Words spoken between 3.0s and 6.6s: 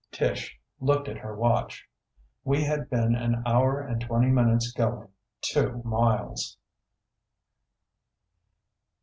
an hour and twenty minutes going two miles!